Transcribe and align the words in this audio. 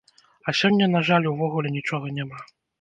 А 0.47 0.53
сёння 0.59 0.85
на 0.95 1.03
жаль 1.11 1.29
увогуле 1.35 1.75
нічога 1.79 2.05
няма. 2.19 2.45